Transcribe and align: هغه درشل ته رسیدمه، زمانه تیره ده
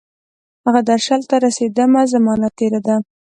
هغه 0.65 0.81
درشل 0.91 1.21
ته 1.29 1.35
رسیدمه، 1.45 2.01
زمانه 2.13 2.47
تیره 2.57 2.79
ده 2.85 2.95